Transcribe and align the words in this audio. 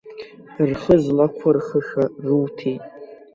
Рхы 0.69 0.95
злақәырхыша 1.03 2.03
руҭеит. 2.27 2.83